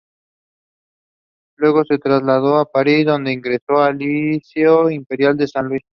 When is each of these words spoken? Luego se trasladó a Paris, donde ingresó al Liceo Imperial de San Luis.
Luego 1.57 1.85
se 1.85 1.99
trasladó 1.99 2.57
a 2.57 2.65
Paris, 2.65 3.05
donde 3.05 3.33
ingresó 3.33 3.77
al 3.83 3.99
Liceo 3.99 4.89
Imperial 4.89 5.37
de 5.37 5.47
San 5.47 5.67
Luis. 5.67 5.83